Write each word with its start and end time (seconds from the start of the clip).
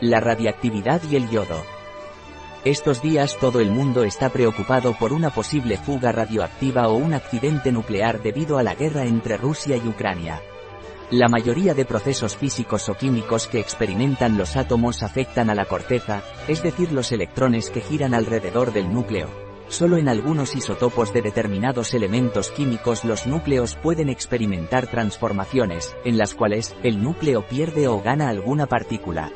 La 0.00 0.20
radiactividad 0.20 1.02
y 1.10 1.16
el 1.16 1.28
yodo. 1.28 1.60
Estos 2.64 3.02
días 3.02 3.36
todo 3.40 3.58
el 3.58 3.72
mundo 3.72 4.04
está 4.04 4.28
preocupado 4.28 4.96
por 4.96 5.12
una 5.12 5.30
posible 5.30 5.76
fuga 5.76 6.12
radioactiva 6.12 6.86
o 6.86 6.94
un 6.94 7.14
accidente 7.14 7.72
nuclear 7.72 8.22
debido 8.22 8.58
a 8.58 8.62
la 8.62 8.76
guerra 8.76 9.06
entre 9.06 9.36
Rusia 9.36 9.76
y 9.76 9.88
Ucrania. 9.88 10.40
La 11.10 11.26
mayoría 11.26 11.74
de 11.74 11.84
procesos 11.84 12.36
físicos 12.36 12.88
o 12.88 12.94
químicos 12.94 13.48
que 13.48 13.58
experimentan 13.58 14.38
los 14.38 14.56
átomos 14.56 15.02
afectan 15.02 15.50
a 15.50 15.56
la 15.56 15.64
corteza, 15.64 16.22
es 16.46 16.62
decir 16.62 16.92
los 16.92 17.10
electrones 17.10 17.68
que 17.68 17.80
giran 17.80 18.14
alrededor 18.14 18.72
del 18.72 18.92
núcleo. 18.92 19.26
Solo 19.66 19.96
en 19.96 20.08
algunos 20.08 20.54
isótopos 20.54 21.12
de 21.12 21.22
determinados 21.22 21.92
elementos 21.92 22.50
químicos 22.50 23.04
los 23.04 23.26
núcleos 23.26 23.74
pueden 23.74 24.10
experimentar 24.10 24.86
transformaciones, 24.86 25.96
en 26.04 26.18
las 26.18 26.34
cuales, 26.34 26.76
el 26.84 27.02
núcleo 27.02 27.44
pierde 27.48 27.88
o 27.88 28.00
gana 28.00 28.28
alguna 28.28 28.66
partícula. 28.66 29.32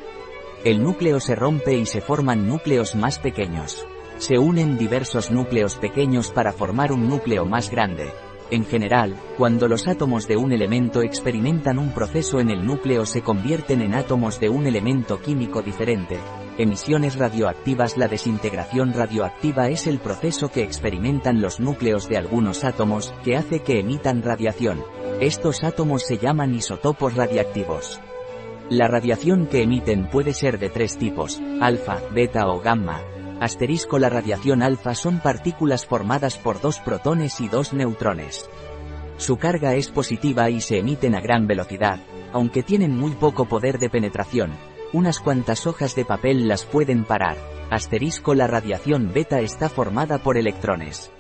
El 0.65 0.81
núcleo 0.81 1.19
se 1.19 1.35
rompe 1.35 1.77
y 1.77 1.87
se 1.87 2.01
forman 2.01 2.47
núcleos 2.47 2.95
más 2.95 3.19
pequeños. 3.19 3.85
Se 4.19 4.39
unen 4.39 4.79
diversos 4.79 5.33
núcleos 5.33 5.75
pequeños 5.75 6.31
para 6.31 6.53
formar 6.53 6.93
un 6.93 7.09
núcleo 7.09 7.45
más 7.45 7.69
grande. 7.69 8.13
En 8.53 8.65
general, 8.65 9.17
cuando 9.37 9.67
los 9.67 9.89
átomos 9.89 10.29
de 10.29 10.37
un 10.37 10.53
elemento 10.53 11.03
experimentan 11.03 11.81
un 11.81 11.91
proceso 11.91 12.39
en 12.39 12.49
el 12.49 12.65
núcleo 12.65 13.07
se 13.07 13.23
convierten 13.23 13.81
en 13.81 13.95
átomos 13.95 14.39
de 14.39 14.51
un 14.51 14.69
elemento 14.69 15.21
químico 15.21 15.63
diferente. 15.63 16.21
Emisiones 16.59 17.17
radioactivas 17.17 17.97
La 17.97 18.07
desintegración 18.07 18.93
radioactiva 18.93 19.69
es 19.69 19.89
el 19.89 19.99
proceso 19.99 20.49
que 20.53 20.63
experimentan 20.63 21.41
los 21.41 21.59
núcleos 21.59 22.09
de 22.09 22.19
algunos 22.19 22.63
átomos, 22.63 23.13
que 23.25 23.37
hace 23.37 23.63
que 23.63 23.81
emitan 23.81 24.23
radiación. 24.23 24.85
Estos 25.19 25.65
átomos 25.65 26.05
se 26.05 26.19
llaman 26.19 26.55
isótopos 26.55 27.17
radiactivos. 27.17 28.01
La 28.73 28.89
radiación 28.89 29.49
que 29.49 29.63
emiten 29.63 30.07
puede 30.07 30.33
ser 30.33 30.59
de 30.59 30.71
tres 30.71 30.97
tipos, 30.97 31.43
alfa, 31.61 32.01
beta 32.11 32.49
o 32.49 32.59
gamma. 32.61 33.03
Asterisco 33.39 33.99
La 33.99 34.09
radiación 34.09 34.63
alfa 34.63 34.95
son 34.95 35.19
partículas 35.19 35.85
formadas 35.85 36.39
por 36.39 36.59
dos 36.59 36.79
protones 36.79 37.43
y 37.43 37.49
dos 37.49 37.75
neutrones. 37.75 38.49
Su 39.19 39.37
carga 39.37 39.75
es 39.75 39.91
positiva 39.91 40.49
y 40.49 40.63
se 40.63 40.79
emiten 40.79 41.15
a 41.15 41.21
gran 41.21 41.47
velocidad, 41.47 42.01
aunque 42.33 42.63
tienen 42.63 42.97
muy 42.97 43.11
poco 43.11 43.45
poder 43.45 43.79
de 43.79 43.91
penetración. 43.91 44.53
Unas 44.95 45.21
cuantas 45.21 45.67
hojas 45.67 45.95
de 45.95 46.07
papel 46.07 46.49
las 46.49 46.65
pueden 46.65 47.05
parar. 47.05 47.37
Asterisco 47.69 48.35
La 48.35 48.47
radiación 48.47 49.13
beta 49.13 49.41
está 49.41 49.69
formada 49.69 50.17
por 50.17 50.39
electrones. 50.39 51.13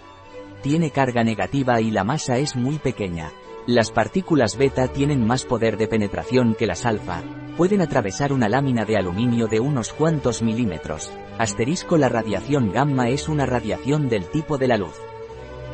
Tiene 0.62 0.90
carga 0.90 1.22
negativa 1.22 1.82
y 1.82 1.90
la 1.90 2.02
masa 2.02 2.38
es 2.38 2.56
muy 2.56 2.78
pequeña. 2.78 3.30
Las 3.66 3.92
partículas 3.92 4.56
beta 4.56 4.88
tienen 4.88 5.24
más 5.24 5.44
poder 5.44 5.76
de 5.76 5.86
penetración 5.86 6.56
que 6.56 6.66
las 6.66 6.84
alfa, 6.84 7.22
pueden 7.56 7.80
atravesar 7.80 8.32
una 8.32 8.48
lámina 8.48 8.84
de 8.84 8.96
aluminio 8.96 9.46
de 9.46 9.60
unos 9.60 9.92
cuantos 9.92 10.42
milímetros. 10.42 11.12
Asterisco 11.38 11.96
La 11.96 12.08
radiación 12.08 12.72
gamma 12.72 13.08
es 13.08 13.28
una 13.28 13.46
radiación 13.46 14.08
del 14.08 14.24
tipo 14.24 14.58
de 14.58 14.66
la 14.66 14.78
luz. 14.78 14.98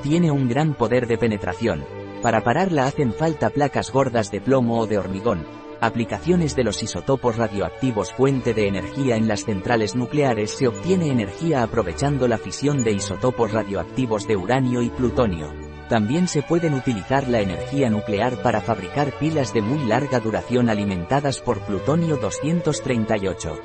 Tiene 0.03 0.31
un 0.31 0.51
gran 0.51 0.75
poder 0.75 1.07
de 1.07 1.17
penetración. 1.17 1.83
Para 2.21 2.45
pararla 2.45 2.85
hacen 2.85 3.15
falta 3.15 3.49
placas 3.49 3.91
gordas 3.91 4.31
de 4.31 4.43
plomo 4.43 4.81
o 4.81 4.87
de 4.87 4.99
hormigón. 4.99 5.47
Aplicaciones 5.81 6.55
de 6.55 6.65
los 6.65 6.83
isótopos 6.83 7.39
radioactivos 7.39 8.13
fuente 8.13 8.53
de 8.53 8.69
energía 8.69 9.17
en 9.17 9.29
las 9.29 9.47
centrales 9.47 9.97
nucleares 9.97 10.51
se 10.51 10.69
obtiene 10.69 11.09
energía 11.09 11.63
aprovechando 11.63 12.29
la 12.29 12.37
fisión 12.37 12.85
de 12.85 12.93
isótopos 12.93 13.51
radioactivos 13.51 14.29
de 14.29 14.37
uranio 14.37 14.83
y 14.83 14.91
plutonio. 14.91 15.68
También 15.89 16.29
se 16.29 16.43
pueden 16.43 16.75
utilizar 16.75 17.29
la 17.29 17.41
energía 17.41 17.89
nuclear 17.89 18.43
para 18.43 18.61
fabricar 18.61 19.13
pilas 19.19 19.55
de 19.55 19.63
muy 19.63 19.85
larga 19.87 20.21
duración 20.21 20.69
alimentadas 20.69 21.41
por 21.41 21.61
plutonio 21.61 22.17
238. 22.17 23.59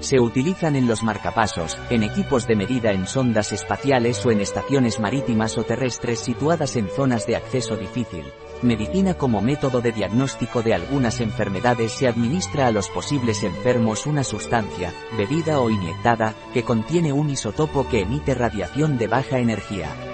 Se 0.00 0.18
utilizan 0.18 0.76
en 0.76 0.88
los 0.88 1.02
marcapasos, 1.02 1.76
en 1.90 2.02
equipos 2.02 2.46
de 2.46 2.56
medida 2.56 2.92
en 2.92 3.06
sondas 3.06 3.52
espaciales 3.52 4.24
o 4.24 4.30
en 4.30 4.40
estaciones 4.40 4.98
marítimas 4.98 5.58
o 5.58 5.64
terrestres 5.64 6.20
situadas 6.20 6.76
en 6.76 6.88
zonas 6.88 7.26
de 7.26 7.36
acceso 7.36 7.76
difícil. 7.76 8.24
Medicina 8.62 9.12
como 9.14 9.42
método 9.42 9.82
de 9.82 9.92
diagnóstico 9.92 10.62
de 10.62 10.72
algunas 10.72 11.20
enfermedades 11.20 11.92
se 11.92 12.08
administra 12.08 12.66
a 12.66 12.72
los 12.72 12.88
posibles 12.88 13.42
enfermos 13.42 14.06
una 14.06 14.24
sustancia, 14.24 14.94
bebida 15.18 15.60
o 15.60 15.68
inyectada, 15.68 16.34
que 16.54 16.62
contiene 16.62 17.12
un 17.12 17.28
isotopo 17.28 17.86
que 17.86 18.00
emite 18.00 18.34
radiación 18.34 18.96
de 18.96 19.06
baja 19.06 19.38
energía. 19.38 20.09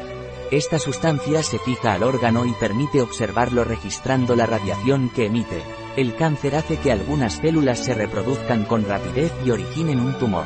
Esta 0.53 0.79
sustancia 0.79 1.43
se 1.43 1.59
fija 1.59 1.95
al 1.95 2.05
órgano 2.05 2.47
y 2.47 2.53
permite 2.53 3.03
observarlo 3.03 3.65
registrando 3.65 4.37
la 4.37 4.47
radiación 4.47 5.09
que 5.09 5.27
emite. 5.27 5.65
El 5.97 6.15
cáncer 6.15 6.55
hace 6.55 6.79
que 6.79 6.93
algunas 6.93 7.35
células 7.35 7.85
se 7.85 7.95
reproduzcan 7.95 8.65
con 8.65 8.85
rapidez 8.85 9.33
y 9.45 9.51
originen 9.51 9.99
un 9.99 10.17
tumor. 10.21 10.45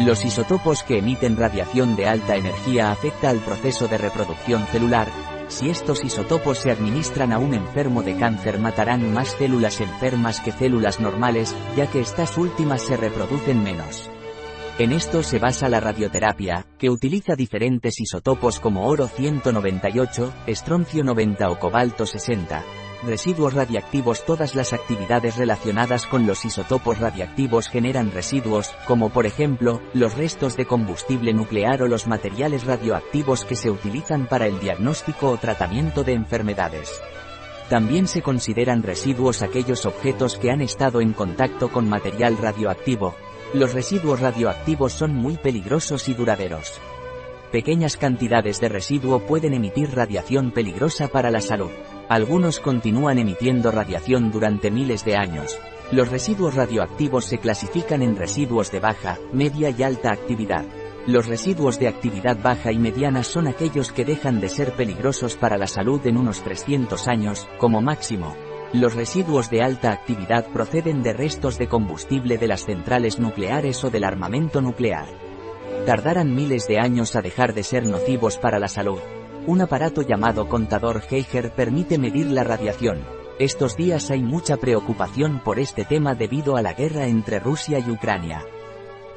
Los 0.00 0.24
isótopos 0.24 0.82
que 0.82 0.98
emiten 0.98 1.36
radiación 1.36 1.94
de 1.94 2.08
alta 2.08 2.34
energía 2.34 2.90
afecta 2.90 3.30
al 3.30 3.38
proceso 3.38 3.86
de 3.86 3.98
reproducción 3.98 4.66
celular. 4.66 5.06
Si 5.46 5.70
estos 5.70 6.02
isótopos 6.02 6.58
se 6.58 6.72
administran 6.72 7.32
a 7.32 7.38
un 7.38 7.54
enfermo 7.54 8.02
de 8.02 8.16
cáncer 8.16 8.58
matarán 8.58 9.12
más 9.12 9.36
células 9.36 9.80
enfermas 9.80 10.40
que 10.40 10.50
células 10.50 10.98
normales, 10.98 11.54
ya 11.76 11.86
que 11.86 12.00
estas 12.00 12.36
últimas 12.38 12.82
se 12.82 12.96
reproducen 12.96 13.62
menos. 13.62 14.10
En 14.78 14.90
esto 14.92 15.22
se 15.22 15.38
basa 15.38 15.68
la 15.68 15.80
radioterapia, 15.80 16.64
que 16.78 16.88
utiliza 16.88 17.36
diferentes 17.36 18.00
isótopos 18.00 18.58
como 18.58 18.86
oro 18.86 19.06
198, 19.06 20.32
estroncio 20.46 21.04
90 21.04 21.50
o 21.50 21.58
cobalto 21.58 22.06
60. 22.06 22.64
Residuos 23.04 23.52
radiactivos 23.52 24.24
Todas 24.24 24.54
las 24.54 24.72
actividades 24.72 25.36
relacionadas 25.36 26.06
con 26.06 26.26
los 26.26 26.46
isótopos 26.46 27.00
radiactivos 27.00 27.68
generan 27.68 28.12
residuos, 28.12 28.70
como 28.86 29.10
por 29.10 29.26
ejemplo, 29.26 29.82
los 29.92 30.14
restos 30.14 30.56
de 30.56 30.64
combustible 30.64 31.34
nuclear 31.34 31.82
o 31.82 31.86
los 31.86 32.06
materiales 32.06 32.64
radioactivos 32.64 33.44
que 33.44 33.56
se 33.56 33.70
utilizan 33.70 34.26
para 34.26 34.46
el 34.46 34.58
diagnóstico 34.58 35.28
o 35.28 35.36
tratamiento 35.36 36.02
de 36.02 36.14
enfermedades. 36.14 36.98
También 37.68 38.06
se 38.06 38.22
consideran 38.22 38.82
residuos 38.82 39.42
aquellos 39.42 39.84
objetos 39.84 40.38
que 40.38 40.50
han 40.50 40.62
estado 40.62 41.02
en 41.02 41.12
contacto 41.12 41.70
con 41.70 41.88
material 41.88 42.38
radioactivo, 42.38 43.14
los 43.54 43.74
residuos 43.74 44.20
radioactivos 44.20 44.92
son 44.92 45.14
muy 45.14 45.36
peligrosos 45.36 46.08
y 46.08 46.14
duraderos. 46.14 46.80
Pequeñas 47.50 47.98
cantidades 47.98 48.60
de 48.60 48.70
residuo 48.70 49.26
pueden 49.26 49.52
emitir 49.52 49.94
radiación 49.94 50.52
peligrosa 50.52 51.08
para 51.08 51.30
la 51.30 51.42
salud. 51.42 51.70
Algunos 52.08 52.60
continúan 52.60 53.18
emitiendo 53.18 53.70
radiación 53.70 54.30
durante 54.30 54.70
miles 54.70 55.04
de 55.04 55.16
años. 55.16 55.58
Los 55.90 56.08
residuos 56.08 56.54
radioactivos 56.54 57.26
se 57.26 57.38
clasifican 57.38 58.00
en 58.00 58.16
residuos 58.16 58.72
de 58.72 58.80
baja, 58.80 59.18
media 59.34 59.68
y 59.68 59.82
alta 59.82 60.12
actividad. 60.12 60.64
Los 61.06 61.26
residuos 61.26 61.78
de 61.78 61.88
actividad 61.88 62.38
baja 62.42 62.72
y 62.72 62.78
mediana 62.78 63.22
son 63.22 63.48
aquellos 63.48 63.92
que 63.92 64.06
dejan 64.06 64.40
de 64.40 64.48
ser 64.48 64.72
peligrosos 64.72 65.36
para 65.36 65.58
la 65.58 65.66
salud 65.66 66.00
en 66.06 66.16
unos 66.16 66.42
300 66.42 67.06
años, 67.06 67.46
como 67.58 67.82
máximo. 67.82 68.34
Los 68.72 68.94
residuos 68.94 69.50
de 69.50 69.62
alta 69.62 69.92
actividad 69.92 70.46
proceden 70.46 71.02
de 71.02 71.12
restos 71.12 71.58
de 71.58 71.68
combustible 71.68 72.38
de 72.38 72.48
las 72.48 72.64
centrales 72.64 73.18
nucleares 73.18 73.84
o 73.84 73.90
del 73.90 74.02
armamento 74.02 74.62
nuclear. 74.62 75.04
Tardarán 75.84 76.34
miles 76.34 76.66
de 76.68 76.78
años 76.78 77.14
a 77.14 77.20
dejar 77.20 77.52
de 77.52 77.64
ser 77.64 77.84
nocivos 77.84 78.38
para 78.38 78.58
la 78.58 78.68
salud. 78.68 79.00
Un 79.46 79.60
aparato 79.60 80.00
llamado 80.00 80.48
contador 80.48 81.02
Geiger 81.02 81.50
permite 81.50 81.98
medir 81.98 82.30
la 82.30 82.44
radiación. 82.44 83.00
Estos 83.38 83.76
días 83.76 84.10
hay 84.10 84.22
mucha 84.22 84.56
preocupación 84.56 85.40
por 85.44 85.58
este 85.58 85.84
tema 85.84 86.14
debido 86.14 86.56
a 86.56 86.62
la 86.62 86.72
guerra 86.72 87.08
entre 87.08 87.40
Rusia 87.40 87.78
y 87.78 87.90
Ucrania. 87.90 88.42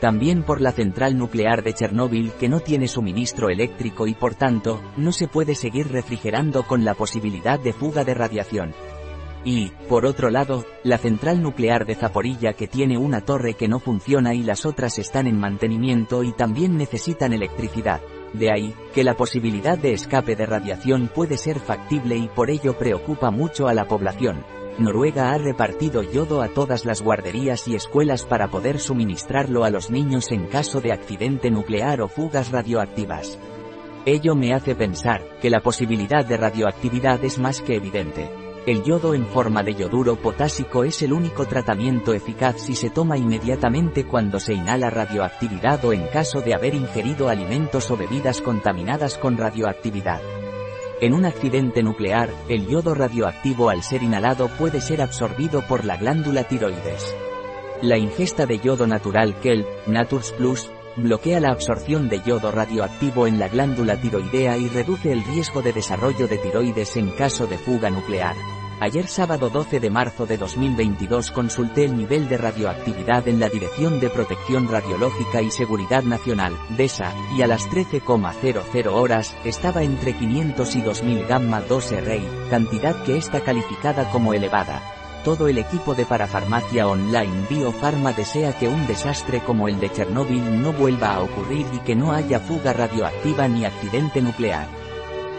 También 0.02 0.44
por 0.44 0.60
la 0.60 0.74
central 0.74 1.18
nuclear 1.18 1.64
de 1.64 1.74
Chernóbil 1.74 2.34
que 2.34 2.50
no 2.50 2.60
tiene 2.60 2.90
suministro 2.90 3.50
eléctrico 3.50 4.06
y 4.06 4.16
por 4.16 4.36
tanto, 4.36 4.82
no 4.98 5.14
se 5.14 5.30
puede 5.30 5.56
seguir 5.56 5.88
refrigerando 5.94 6.64
con 6.64 6.84
la 6.84 6.94
posibilidad 6.94 7.58
de 7.58 7.72
fuga 7.72 8.04
de 8.04 8.16
radiación. 8.16 8.74
Y, 9.46 9.72
por 9.88 10.08
otro 10.08 10.32
lado, 10.32 10.66
la 10.84 10.98
central 10.98 11.44
nuclear 11.44 11.86
de 11.86 11.94
Zaporilla 11.94 12.54
que 12.54 12.68
tiene 12.68 12.98
una 12.98 13.22
torre 13.22 13.54
que 13.54 13.68
no 13.68 13.80
funciona 13.80 14.34
y 14.34 14.42
las 14.42 14.66
otras 14.66 14.98
están 14.98 15.28
en 15.28 15.40
mantenimiento 15.40 16.24
y 16.24 16.34
también 16.34 16.78
necesitan 16.78 17.32
electricidad. 17.32 18.02
De 18.34 18.52
ahí, 18.52 18.74
que 18.96 19.04
la 19.04 19.14
posibilidad 19.14 19.78
de 19.78 19.94
escape 19.94 20.36
de 20.36 20.48
radiación 20.48 21.10
puede 21.14 21.38
ser 21.38 21.60
factible 21.60 22.18
y 22.18 22.28
por 22.28 22.50
ello 22.50 22.76
preocupa 22.76 23.30
mucho 23.30 23.68
a 23.68 23.76
la 23.76 23.88
población. 23.88 24.44
Noruega 24.80 25.32
ha 25.32 25.38
repartido 25.38 26.02
yodo 26.02 26.42
a 26.42 26.50
todas 26.50 26.84
las 26.84 27.04
guarderías 27.04 27.68
y 27.68 27.76
escuelas 27.76 28.26
para 28.26 28.48
poder 28.50 28.80
suministrarlo 28.80 29.64
a 29.64 29.70
los 29.70 29.92
niños 29.92 30.32
en 30.32 30.48
caso 30.48 30.82
de 30.82 30.92
accidente 30.92 31.52
nuclear 31.52 32.02
o 32.02 32.08
fugas 32.08 32.52
radioactivas. 32.52 33.38
Ello 34.06 34.36
me 34.36 34.54
hace 34.54 34.76
pensar 34.76 35.22
que 35.40 35.52
la 35.52 35.62
posibilidad 35.62 36.26
de 36.26 36.36
radioactividad 36.36 37.24
es 37.24 37.40
más 37.40 37.62
que 37.62 37.76
evidente. 37.76 38.45
El 38.66 38.82
yodo 38.84 39.14
en 39.14 39.28
forma 39.28 39.62
de 39.62 39.76
yoduro 39.76 40.16
potásico 40.16 40.84
es 40.84 41.04
el 41.04 41.14
único 41.14 41.46
tratamiento 41.46 42.16
eficaz 42.16 42.60
si 42.60 42.74
se 42.74 42.90
toma 42.90 43.16
inmediatamente 43.16 44.06
cuando 44.08 44.40
se 44.40 44.56
inhala 44.56 44.90
radioactividad 44.90 45.86
o 45.86 45.94
en 45.94 46.08
caso 46.08 46.42
de 46.42 46.56
haber 46.56 46.74
ingerido 46.74 47.30
alimentos 47.30 47.92
o 47.92 47.98
bebidas 47.98 48.42
contaminadas 48.42 49.20
con 49.20 49.38
radioactividad. 49.38 50.20
En 51.00 51.14
un 51.14 51.26
accidente 51.26 51.84
nuclear, 51.84 52.32
el 52.50 52.66
yodo 52.66 52.96
radioactivo 52.96 53.70
al 53.70 53.84
ser 53.84 54.02
inhalado 54.02 54.48
puede 54.48 54.82
ser 54.82 55.04
absorbido 55.04 55.62
por 55.68 55.86
la 55.86 55.98
glándula 55.98 56.46
tiroides. 56.46 57.16
La 57.84 58.00
ingesta 58.00 58.48
de 58.48 58.58
yodo 58.58 58.88
natural 58.88 59.40
Kelp, 59.42 59.68
Naturs 59.86 60.32
Plus, 60.32 60.72
bloquea 60.98 61.40
la 61.40 61.52
absorción 61.52 62.10
de 62.10 62.22
yodo 62.22 62.52
radioactivo 62.52 63.28
en 63.28 63.40
la 63.40 63.48
glándula 63.48 64.00
tiroidea 64.00 64.58
y 64.58 64.70
reduce 64.70 65.12
el 65.12 65.24
riesgo 65.24 65.62
de 65.62 65.74
desarrollo 65.74 66.28
de 66.28 66.38
tiroides 66.38 66.96
en 66.98 67.12
caso 67.12 67.48
de 67.48 67.58
fuga 67.58 67.90
nuclear. 67.90 68.36
Ayer 68.82 69.08
sábado 69.08 69.50
12 69.50 69.80
de 69.80 69.90
marzo 69.90 70.26
de 70.26 70.38
2022 70.38 71.32
consulté 71.32 71.86
el 71.86 71.96
nivel 71.96 72.28
de 72.28 72.38
radioactividad 72.38 73.26
en 73.28 73.40
la 73.40 73.48
Dirección 73.48 74.02
de 74.02 74.10
Protección 74.10 74.68
Radiológica 74.68 75.42
y 75.42 75.50
Seguridad 75.50 76.04
Nacional, 76.04 76.58
DESA, 76.76 77.14
y 77.38 77.42
a 77.42 77.48
las 77.48 77.70
13,00 77.70 78.88
horas, 78.88 79.34
estaba 79.46 79.84
entre 79.84 80.14
500 80.14 80.76
y 80.76 80.82
2000 80.82 81.26
gamma 81.26 81.62
2 81.62 81.92
RI, 81.92 82.28
cantidad 82.50 83.02
que 83.04 83.18
está 83.18 83.40
calificada 83.42 84.12
como 84.12 84.34
elevada. 84.34 84.95
Todo 85.26 85.48
el 85.48 85.58
equipo 85.58 85.96
de 85.96 86.06
parafarmacia 86.06 86.88
online 86.88 87.48
Biofarma 87.50 88.14
desea 88.14 88.54
que 88.54 88.68
un 88.68 88.86
desastre 88.86 89.40
como 89.40 89.68
el 89.68 89.80
de 89.80 89.92
Chernóbil 89.92 90.62
no 90.62 90.72
vuelva 90.72 91.16
a 91.16 91.24
ocurrir 91.24 91.66
y 91.74 91.80
que 91.80 91.96
no 91.96 92.12
haya 92.12 92.40
fuga 92.40 92.74
radioactiva 92.74 93.48
ni 93.48 93.66
accidente 93.66 94.22
nuclear. 94.22 94.68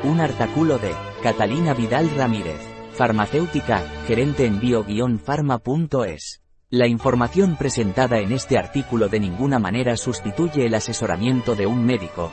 Un 0.02 0.20
artículo 0.20 0.78
de 0.78 0.92
Catalina 1.22 1.72
Vidal 1.72 2.10
Ramírez. 2.16 2.58
Farmacéutica, 2.94 3.84
gerente 4.08 4.44
en 4.44 4.58
bio-pharma.es. 4.58 6.42
La 6.68 6.88
información 6.88 7.54
presentada 7.54 8.18
en 8.18 8.32
este 8.32 8.58
artículo 8.58 9.08
de 9.08 9.20
ninguna 9.20 9.60
manera 9.60 9.96
sustituye 9.96 10.66
el 10.66 10.74
asesoramiento 10.74 11.54
de 11.54 11.68
un 11.68 11.86
médico. 11.86 12.32